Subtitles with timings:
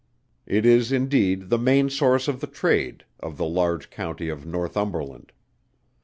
[0.47, 5.31] It is indeed the main source of the trade of the large County of Northumberland.